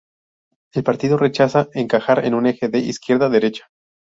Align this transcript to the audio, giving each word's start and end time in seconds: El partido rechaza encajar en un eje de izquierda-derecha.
El 0.73 0.83
partido 0.83 1.15
rechaza 1.15 1.69
encajar 1.75 2.25
en 2.25 2.33
un 2.33 2.47
eje 2.47 2.69
de 2.69 2.79
izquierda-derecha. 2.79 3.67